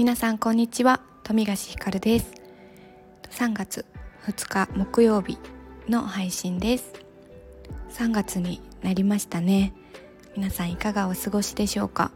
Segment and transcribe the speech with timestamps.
[0.00, 1.02] 皆さんこんにちは。
[1.24, 2.32] 富樫ひかるです。
[3.32, 3.84] 3月
[4.24, 5.36] 2日木曜日
[5.90, 6.94] の配信です。
[7.90, 9.74] 3月になりましたね。
[10.34, 12.12] 皆さんいかがお過ごしでしょうか。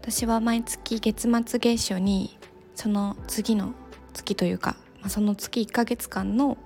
[0.00, 2.38] 私は毎月月末月初に
[2.74, 3.74] その次の
[4.14, 4.76] 月というか
[5.06, 6.56] その月1ヶ月間の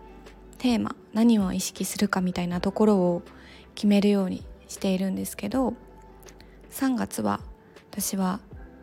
[0.59, 3.23] テーマ何を意識するかみたいなところを
[3.75, 5.75] 決めるようにしているんですけど
[6.71, 7.41] 3月は
[7.91, 8.39] 私は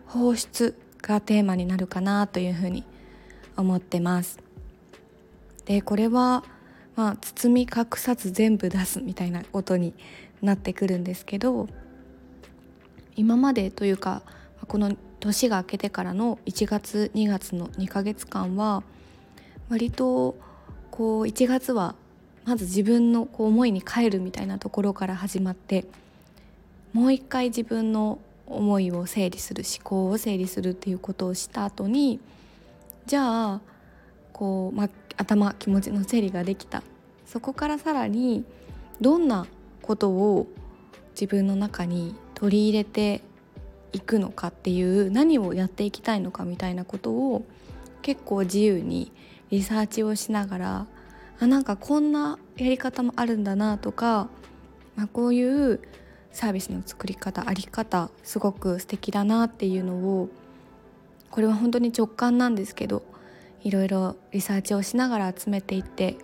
[0.05, 2.83] 放出がテーマになるかなというふうに
[3.57, 4.39] 思ってます。
[5.65, 6.43] でこれは
[6.95, 9.93] まあ包み隠さず全部出すみたいなことに
[10.41, 11.67] なってくるんですけど
[13.15, 14.23] 今までというか
[14.67, 18.83] この年が明けてからの1月2月の2ヶ月間は
[19.69, 20.37] 割と
[20.91, 21.95] こう1月は
[22.45, 25.85] まず自分のこう思いに帰るみたいなところから始まって
[26.93, 28.19] もう一回自分の
[28.49, 32.19] 思いを整理する思考を整理するっていうことをした後に
[33.05, 33.61] じゃあ
[34.33, 36.83] こう、ま、頭気持ちの整理ができた。
[37.25, 38.43] そこからさらに
[38.99, 39.45] どんな
[39.83, 40.47] ことを
[41.11, 43.21] 自分の中に取り入れて
[43.93, 47.45] いくのかっていう何をやっていきたいのかみたいなことを
[48.01, 49.11] 結構自由に
[49.51, 50.87] リサーチをしながら
[51.39, 54.29] あなんかこんなやり方もあるんだなとか、
[54.95, 55.79] まあ、こういう
[56.31, 60.29] サービスの作り方あり方すごく素敵だなっていうのを
[61.29, 63.03] これは本当に直感なんですけど
[63.63, 66.17] いろいろリサーチをしながら集めていって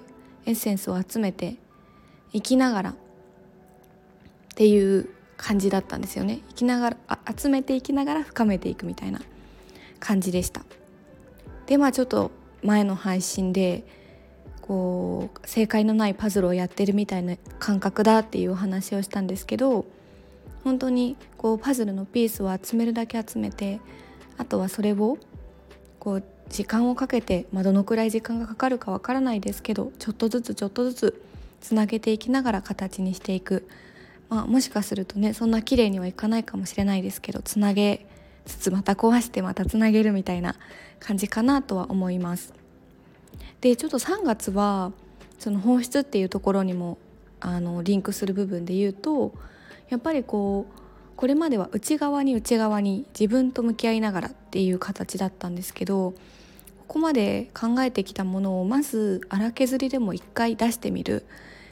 [0.45, 1.57] エッセンスを集めて
[2.33, 2.95] いきながらっ
[4.55, 6.39] ていう感じだったんですよね。
[6.49, 6.97] 生きながら
[7.37, 9.21] 集めていきながら深めていくみたいな
[9.99, 10.63] 感じでした。
[11.65, 12.31] でまあちょっと
[12.63, 13.85] 前の配信で
[14.67, 19.85] こう正解のないパズルをやってるみたいな感覚だっていうお話をしたんですけど
[20.63, 23.79] 本当にこうパズルのピースを集めるだけ集めて
[24.37, 25.19] あとはそれを
[25.99, 31.23] こう時間をかけて、まあ、どのくらい時間がかかるかわからないですけどちょっとずつちょっとずつ
[31.61, 33.67] つなげていきながら形にしていく、
[34.29, 38.07] まあ、もしかするとねそんな綺麗にはいかないかもしれないですけどつなげ
[38.45, 40.55] つつまた壊してまたつなげるみたいな
[40.99, 42.64] 感じかなとは思います。
[43.61, 44.91] でちょっと3月は
[45.39, 46.97] その放出っていうところにも
[47.39, 49.33] あのリンクする部分で言うと
[49.89, 50.79] やっぱりこう
[51.15, 56.11] これまでは内側に内側に自分と向き合いながらっていう形だったんですけど
[56.87, 61.25] ここまで考えてきたものをまず荒削りでも一回出してみる。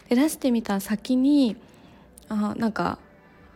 [0.09, 1.55] で出してみた先に
[2.29, 2.99] あなんか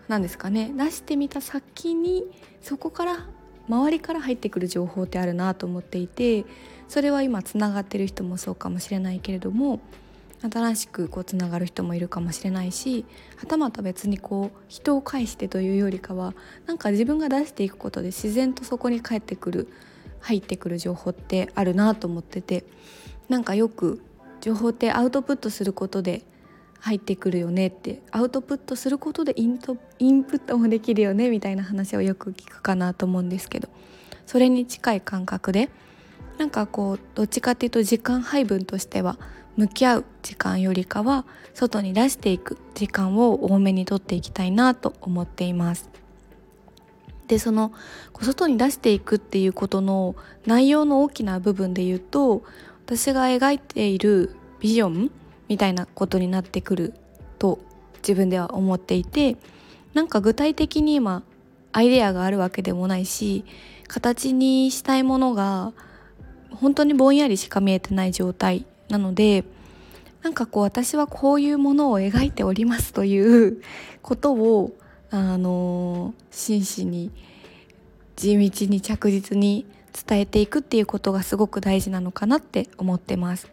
[0.08, 0.72] なんですかね。
[0.76, 2.26] 出してみた先に
[2.62, 3.28] そこから
[3.70, 6.46] 周りから入ってくる情報ってあるなと思っていて
[6.88, 9.82] それは今つながってる人もそうかもしれないけれども
[10.42, 13.06] 新しくこうつながる人もいるかもしれないし
[13.38, 16.34] はたまた別にこう人を介してというよりかは
[16.68, 19.68] なんか自分が出していくことで自然とそこに返ってくる
[20.20, 22.66] 入ってくる情報ってあるなと思ってて
[23.30, 24.02] なんかよく
[24.42, 26.22] 情報ってアウトプットすることで
[26.80, 33.70] 入ってくるよねってアウトプットすることでイントインプットもできるよねみたいな話をよく聞くかなと思うんですけど
[34.26, 35.70] それに近い感覚で
[36.38, 39.18] なんかこうどっちかっていうと時間配分としては
[39.56, 45.90] 向き合う時間よりかは外に出していく時間を多めにとっていきたいなと思っています。
[47.28, 47.74] でその
[48.22, 52.44] 外に出していくっていうことの内容の大きな部分で言うと
[52.86, 55.12] 私が描いているビジョン
[55.48, 56.94] みたいなことになってくる
[57.40, 57.60] と
[57.98, 59.38] 自分では思っていて
[59.94, 61.24] なんか具体的に今
[61.72, 63.46] アイデアがあるわけでもないし
[63.88, 65.74] 形にしたいものが
[66.52, 69.44] 本当にぼんやりしか見えてない状態なので
[70.24, 73.62] なんかこう私はこういうものを描いておりますという
[74.02, 74.74] ことを
[75.10, 77.12] あの真摯に
[78.16, 79.66] 地道に着実に
[80.08, 83.48] 伝えていくっていうことがすごく大事なのかなって思ってます。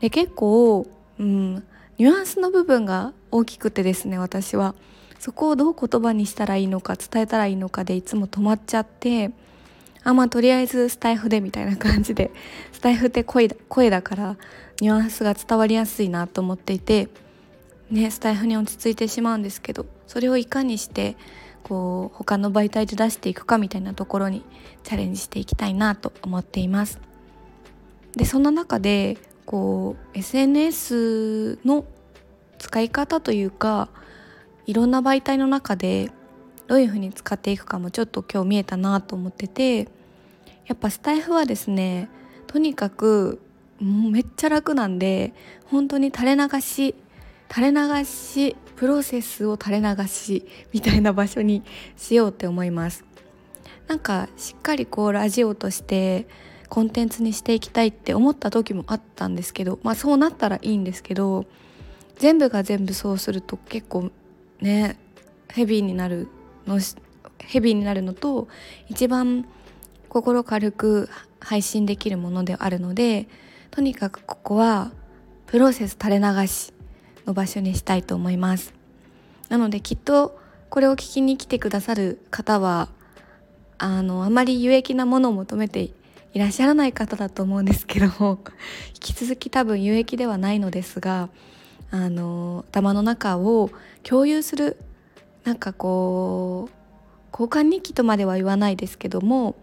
[0.00, 0.86] で結構、
[1.18, 1.54] うん、
[1.98, 4.74] ニュアンスの部分が大きくてですね私は
[5.18, 9.32] そこをどう言葉にしたらいいのか伝えたらいいのかでいつも止まっちゃって
[10.04, 12.30] あまあとりあえずスタイフでみたいな感じで
[12.72, 14.36] スタイフって声だ声だから
[14.80, 17.08] ニュアンスが伝わりやすいなと思っていて
[17.90, 21.16] ねスタイフに落ち着いてしまうんですけどそれをいかにして
[21.64, 24.44] こう他の媒体で出していくかみたいなところに
[24.84, 27.00] チャレンジしていきたいなと思っています。
[28.16, 29.18] でそんな中で
[29.48, 31.86] こう SNS の
[32.58, 33.88] 使い方というか
[34.66, 36.10] いろんな媒体の中で
[36.66, 39.88] どういうふうに使っていくかもちょっと今日見えたなと思ってて
[40.66, 42.10] やっぱスタイフはですね
[42.46, 43.40] とにかく
[43.80, 45.32] もうめっちゃ楽なんで
[45.64, 46.94] 本当に垂れ流し
[47.50, 51.62] 垂れ流しプロセスを垂れ流しみたいな場所に
[51.96, 53.02] しようって思います。
[53.86, 56.28] なんかしっかりこうラジオとして
[56.68, 61.46] コンテンツにしていきたいって思った時もあったんですけどまあそうなったらいいんですけど
[62.18, 64.10] 全部が全部そうすると結構
[64.60, 64.98] ね
[65.48, 66.28] ヘビーになる
[66.66, 66.78] の
[67.38, 68.48] ヘビーになるのと
[68.88, 69.46] 一番
[70.08, 71.08] 心軽く
[71.40, 73.28] 配信できるものであるので
[73.70, 74.90] とにかくここは
[75.46, 76.72] プロセス垂れ流し
[77.26, 78.74] の場所にしたいと思います。
[79.48, 80.38] なのできっと
[80.68, 82.88] これを聞きに来てくださる方は
[83.78, 85.90] あのあまり有益なものを求めて
[86.34, 88.38] いらっしゃらない方だと思うんですけども
[88.94, 91.28] 引き続き多分有益ではないのですが
[91.90, 93.70] あの頭の中を
[94.02, 94.76] 共有する
[95.44, 96.78] なんかこう
[97.32, 99.56] 交換日記とまでは言わないですけども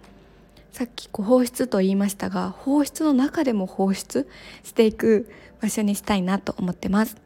[0.71, 4.27] さっきこう放出と言いましたが放出の中でも放出
[4.63, 5.29] していく
[5.62, 7.17] 場所にしたいなと思ってます。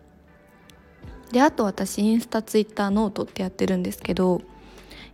[1.32, 4.42] であと私インスタツイッターノートってやってるんですけど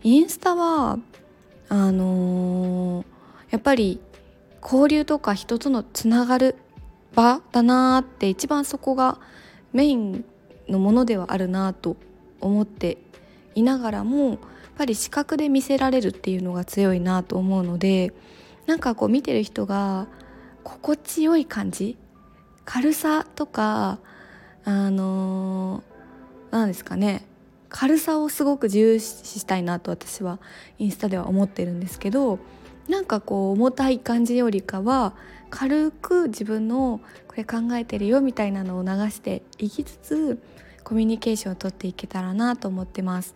[0.03, 0.97] インスタは
[1.67, 3.05] あのー、
[3.51, 3.99] やっぱり
[4.65, 6.55] 交流とか人とのつながる
[7.13, 9.19] 場だなーって一番そこが
[9.73, 10.25] メイン
[10.67, 11.97] のものではあるなと
[12.41, 12.97] 思って
[13.53, 14.37] いながらもやっ
[14.75, 18.11] ぱり視覚で見せられるっていうのが強いなと思うので
[18.65, 20.07] なんかこう見てる人が
[20.63, 21.95] 心地よい感じ
[22.65, 23.99] 軽さとか
[24.63, 25.83] あの
[26.49, 27.23] 何、ー、ですかね
[27.69, 30.39] 軽さをすごく重視したいなと私は
[30.79, 32.39] インスタでは思ってるんですけど
[32.89, 35.13] なんかこう重たい感じよりかは
[35.49, 40.39] 軽く自分のこれ考えてるよみたいなのを流していきつつ
[40.83, 43.35] コミュニケーションをとっていけたらなと思ってます。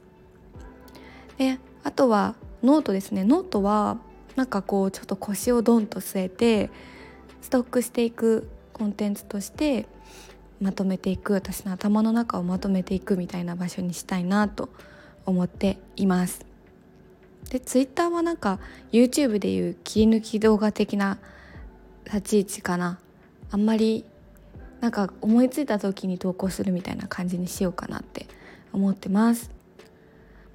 [1.38, 3.98] であとはノートですねノートは
[4.36, 6.70] なんかこうちょっと腰をドンと据えて
[7.42, 9.88] ストックしていくコンテンツとして
[10.62, 14.70] まとめていく私の頭の中をまとめていくみたいな場所にしたいなと
[15.26, 16.49] 思っています。
[17.50, 18.60] でツイッターはなんか
[18.92, 21.18] YouTube でいう切り抜き動画的な
[22.06, 23.00] 立ち位置かな
[23.52, 24.06] あんまり
[24.82, 28.28] なんか思いついた時に投稿するみたいな感じにしようかなって
[28.72, 29.52] 思ってます。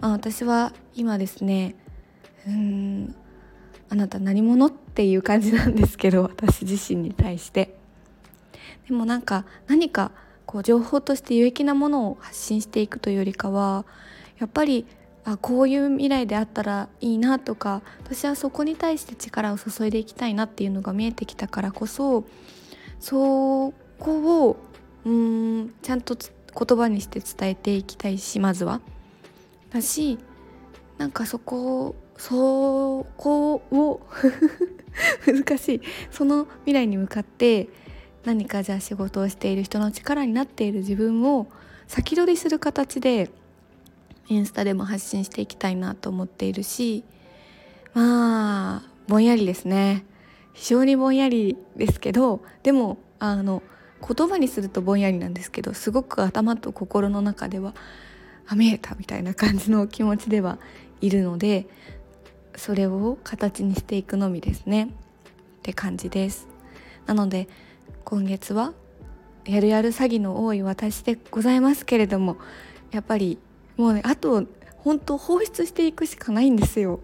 [0.01, 1.75] まあ、私は今ですね
[2.47, 3.15] うん
[3.89, 7.77] あなた何者っていう感じなんですけど私自身に対して
[8.89, 10.11] でもなんか何か
[10.47, 13.85] こう情報として有益なものを発信していくというよりかは
[14.39, 14.87] やっぱり
[15.25, 22.25] あこういう未来であったらいいなとか私はそこに対して力を注いでいきたいなっていうのが見えてきたからこそ
[23.01, 24.57] そこを
[25.05, 28.81] うんちゃんと言葉にして伝えていきたいしまずは。
[29.71, 30.19] だし
[30.99, 34.07] なんかそこそこを
[35.27, 35.81] 難しい
[36.13, 37.69] その未来に向かって
[38.25, 41.49] 何かじゃあ仕事をしている人の力になっている自分を
[41.89, 43.31] 先取りする形で
[44.29, 47.05] インスタでも発信していきたいなと思っているし
[47.93, 50.05] まあぼんやりですね。
[50.53, 53.63] 非常にぼんやりですけどでもあの
[54.07, 57.75] 言葉にするとぼんやりなんですけどすごく頭と心の中では
[58.47, 60.59] あ見えたみたいな感じの気持ちでは
[61.01, 61.67] いるので
[62.57, 64.85] それを形にしていくのみですね。
[64.85, 64.87] っ
[65.63, 66.47] て感じです。
[67.07, 67.49] なので
[68.05, 68.75] 今月は
[69.47, 72.37] やるやる詐欺の多い私でございますけれども
[72.93, 73.39] やっぱり
[73.77, 74.45] もうねあと
[74.79, 77.01] 本当放出していくしかないんですよ。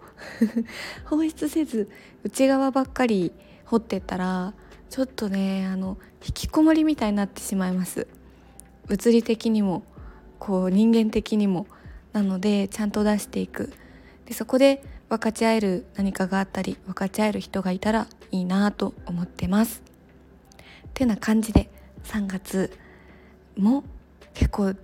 [1.06, 1.88] 放出せず
[2.24, 3.32] 内側ばっかり
[3.64, 4.54] 掘ってったら
[4.90, 8.06] ちょっとねあの引きこもりみたいになってしまいます。
[8.86, 9.82] 物理的にも
[10.38, 11.66] こう人間的にも。
[12.12, 13.72] なのでちゃんと出していく。
[14.26, 19.82] でそこで分かち合える何かがあったり分かち合える人がいたらいいなと思ってます。
[20.94, 21.70] てな感じで
[22.04, 22.76] 3月
[23.56, 23.84] も
[24.34, 24.74] 結構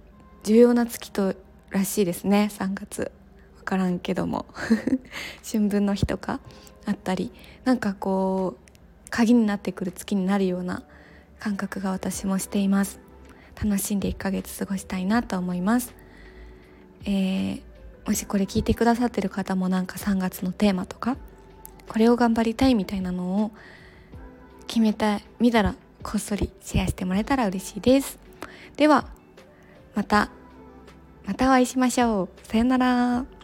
[0.45, 1.35] 重要な月と
[1.71, 2.51] らしいですね。
[2.53, 3.11] 3月。
[3.59, 4.47] 分からんけども。
[5.45, 6.41] 春分の日とか
[6.87, 7.33] あったり。
[7.65, 10.83] なんかこう鍵になってくる月になるような
[11.39, 13.07] 感覚が私もしています。
[13.63, 15.95] 楽しんで1ヶ月過ごしたいなと思います、
[17.05, 17.63] えー、
[18.07, 21.17] もしこれ聞いてくださってる方もなんか3月のテーマとか
[21.89, 23.53] これを頑張りたいみたいなのを
[24.67, 28.19] 決めた見たらこっそりシェアしてもらえたら嬉しいです。
[28.77, 29.09] では
[29.95, 30.31] また
[31.27, 32.29] またお会いしましょう。
[32.47, 33.36] さよなら。